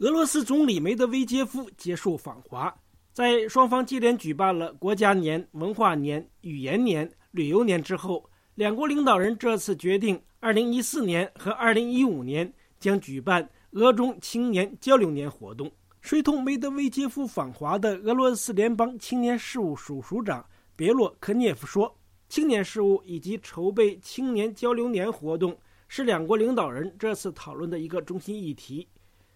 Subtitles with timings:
[0.00, 2.74] 俄罗斯总理梅德韦杰夫结束访华，
[3.12, 8.24] 在双方接连举办了国家年、文化年、语言年、旅游年之后，
[8.54, 15.70] 两国领导人这次决定，2014年和2015年将举办俄中青年交流年活动。
[16.00, 20.42] 随同梅德韦杰夫访华的俄罗斯联邦青年事务署署长
[20.74, 21.94] 别洛科涅夫说
[22.26, 25.54] ：“青年事务以及筹备青年交流年活动
[25.88, 28.88] 是两国领导人这次讨论的一个中心议题。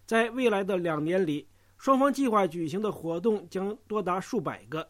[0.05, 4.89] 在未来的两年里，双方计划举行的活动将多达数百个。”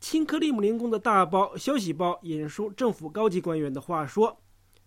[0.00, 4.40] 亲克里姆林宫的大报《消息报》引述政府高级官员的话说：“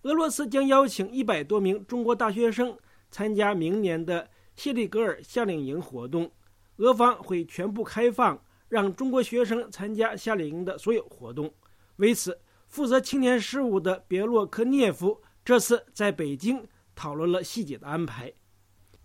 [0.03, 2.77] 俄罗斯将邀请一百多名中国大学生
[3.11, 6.29] 参加明年的。”谢里格尔夏令营活动，
[6.75, 11.51] 俄方会全部开放，让中国学生参加夏令营的所有活动。
[11.95, 18.31] 为此，负责青年事务的别洛科涅夫这次在北京讨论了细节的安排。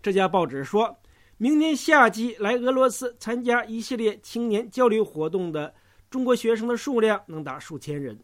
[0.01, 0.97] 这家报纸说，
[1.37, 5.73] 明年夏季来俄罗斯参加一系列青年交流活动的
[6.09, 8.19] 中国学生的数量能达数千人。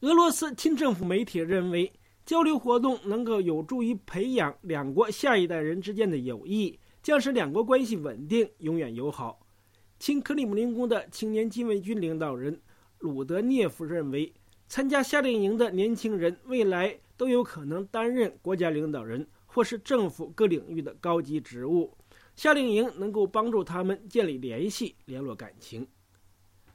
[0.00, 1.92] 俄罗斯亲政府媒体认为。
[2.26, 9.38] 交流活动能够有助于培养两国下一代人之间的友谊，将使两国关系稳定、永远友好。
[10.00, 12.60] 亲克里姆林宫的青年禁卫军领导人
[12.98, 14.34] 鲁德涅夫认为，
[14.66, 19.24] 参加夏令营的年轻人未来都有可能担任国家领导人
[19.56, 21.96] 或是政府各领域的高级职务。
[22.34, 25.88] 夏令营能够帮助他们建立联系、联络感情。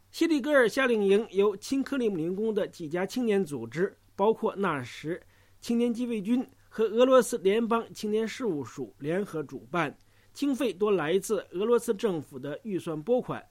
[0.10, 5.22] 西里格尔夏令营由亲克里姆林宫的几家青年组织，包括纳什。
[5.60, 9.96] 青年禁卫军和俄罗斯联邦青年事务署联合主办，
[10.34, 13.46] 经费多来自俄罗斯政府的预算拨款。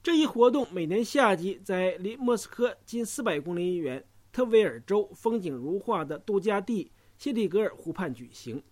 [0.00, 8.62] 这一活动每年夏季在离莫斯科近400公里远、特维尔州风景如画的度假地谢里格尔湖畔举行。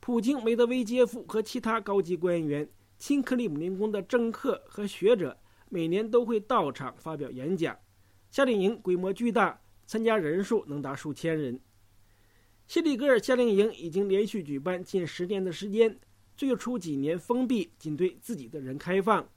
[0.00, 7.78] 普京、梅德韦杰夫和其他高级官员、亲克里姆林宫的政客和学者每年都会到场发表演讲。
[8.30, 11.60] 夏令营规模巨大，参加人数能达数千人。
[12.66, 15.96] 谢里格尔夏令营已经连续举办近十年的时间，
[16.36, 19.28] 最初几年封闭，仅对自己的人开放。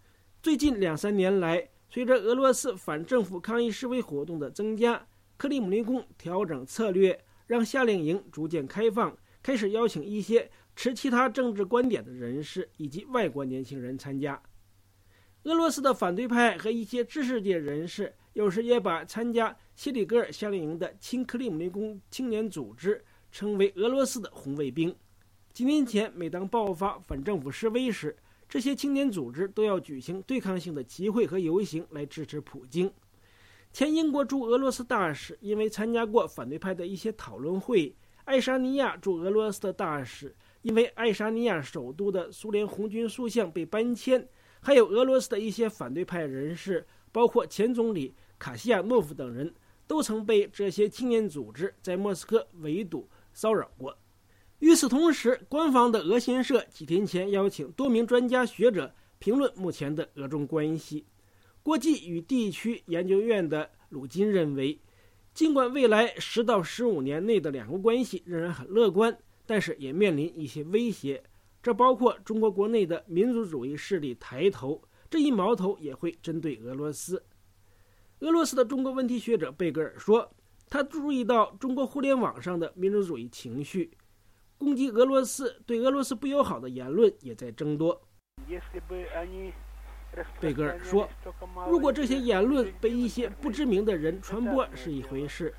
[0.42, 5.08] 最近两三年来，随着俄罗斯反政府抗议示威活动的增加，
[5.38, 14.42] 克里姆林宫调整策略，让夏令营逐渐开放，开始邀请一些持其他政治观点的人士以及外国年轻人参加。
[15.44, 23.04] 俄罗斯的反对派和一些知识界人士有时也把参加西里格尔夏令营的亲克里姆林宫青年组织。
[23.32, 24.96] 称为俄罗斯的红卫兵。
[25.52, 28.16] 几年前，每当爆发反政府示威时，
[28.48, 32.90] 这些青年组织都要举行对抗性的集会和游行来支持普京。
[33.76, 37.94] 前英国驻俄罗斯大使因为参加过反对派的一些讨论会，
[38.24, 44.26] 爱沙尼亚驻俄罗斯的大使因为爱沙尼亚首都的苏联红军塑像被搬迁，
[44.62, 49.54] 还有俄罗斯的一些反对派人士，包括前总理卡西亚诺夫等人，
[49.86, 53.06] 都曾被这些青年组织在莫斯科围堵。
[53.34, 53.94] 骚扰过。
[54.60, 61.06] 与此同时，官方的俄新社几天前邀请多名专家学者评论目前的俄中关系。
[61.66, 64.80] 国际与地区研究院的鲁金认为，
[65.34, 69.18] 尽管未来十到十五年内的两国关系仍然很乐观，
[69.48, 71.24] 但是也面临一些威胁，
[71.64, 77.26] 这包括中国国内的民族主义势力抬头，这一矛头也会针对俄罗斯。
[78.20, 80.32] 俄罗斯的中国问题学者贝格尔说。
[80.68, 83.92] 他注意到中国互联网上的民族主义情绪，
[84.58, 88.02] 攻击俄罗斯、对俄罗斯不友好的言论也在增多。
[90.40, 91.10] 贝格尔说
[91.70, 95.54] ：“如果这些言论被一些不知名的人传播是一回事，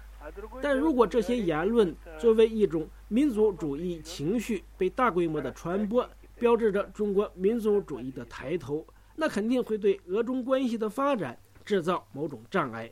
[0.60, 6.08] 但如果这些言论作为一种民族主义情绪被大规模的传播，
[6.38, 12.90] 标志着中国民族主义的抬头，那肯定会对俄中关系的发展制造某种障碍。”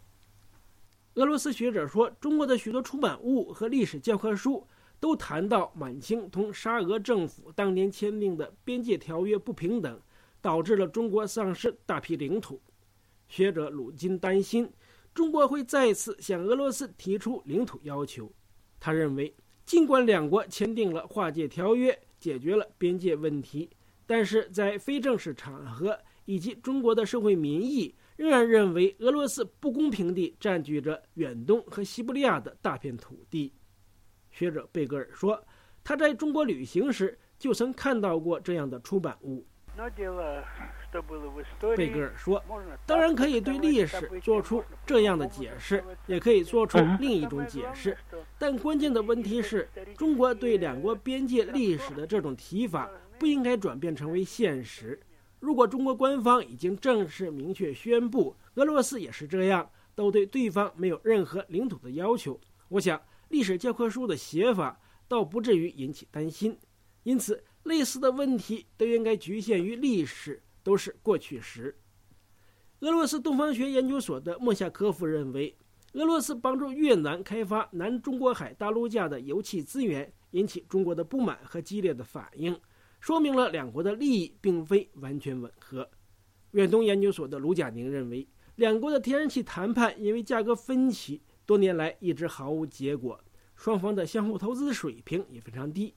[1.14, 4.66] 俄罗斯学者说，中国的许多出版物和历史教科书
[4.98, 10.00] 都谈到满清同沙俄政府当年签订的边界条约不平等，
[10.44, 12.60] 导致了中国丧失大批领土。
[13.28, 14.70] 学者鲁金担心，
[15.14, 18.30] 中国会再次向俄罗斯提出领土要求。
[18.78, 23.70] 他认为，尽管两国签订了划界条约，解决了边界问题，
[24.04, 27.94] 但是在非正式场合以及中国的社会民意。
[28.16, 33.50] 仍然认为俄罗斯不公平地占据着远东和西伯利亚的大片土地。
[34.30, 35.42] 学者贝格尔说，
[35.82, 39.44] 他在中国旅行时就曾看到过这样的出版物。
[41.76, 42.40] 贝格尔说
[42.86, 47.96] ：“当然可以对历史做出这样的解释，也可以做出另一种解释。
[48.38, 52.88] 但关键的问题是，中国对两国边界历史的这种提法
[53.18, 55.00] 不应该转变成为现实。
[55.40, 66.56] 如果中国官方已经正式明确宣布，俄罗斯也是这样，都对对方没有任何领土的要求，我想历史教科书的写法倒不至于引起担心。
[67.02, 71.76] 因此。”类似的问题都应该局限于历史，都是过去时。
[72.80, 75.56] 俄罗斯东方学研究所的莫夏科夫认为，
[75.94, 82.58] 俄罗斯帮助越南开发南中国海大陆架的油气资源，引起中国的不满和激烈的反应，
[83.00, 85.88] 说明了两国的利益并非完全吻合。
[86.50, 93.18] 远东研究所的卢贾宁认为，两国的天然气谈判因为价格分歧，多年来一直毫无结果，
[93.56, 95.94] 双方的相互投资水平也非常低。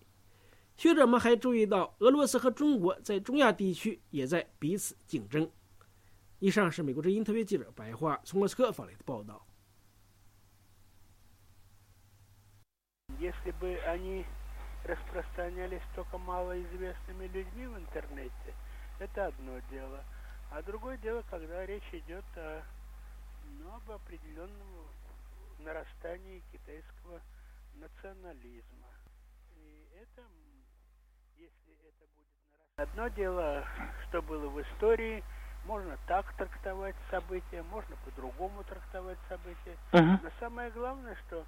[0.76, 5.50] 学者们还注意到，俄罗斯和中国在中亚地区也在彼此竞争。
[6.38, 9.46] 以上是美国之音特别记者白桦从莫斯科发来的报道。
[13.20, 14.24] Если бы они
[14.84, 18.54] распространялись только малоизвестными людьми в интернете,
[18.98, 20.02] это одно дело.
[20.50, 22.62] А другое дело, когда речь идет о,
[23.60, 24.88] ну, об определенном
[25.60, 27.22] нарастании китайского
[27.74, 28.88] национализма.
[29.56, 30.22] И это
[32.77, 33.65] Одно дело,
[34.07, 35.23] что было в истории,
[35.65, 39.77] можно так трактовать события, можно по-другому трактовать события.
[39.91, 40.19] Uh-huh.
[40.21, 41.43] Но самое главное, что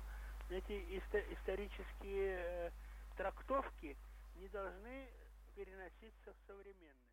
[0.50, 1.00] эти
[1.31, 2.71] исторические э,
[3.15, 3.95] трактовки
[4.38, 5.07] не должны
[5.56, 7.09] переноситься в современность.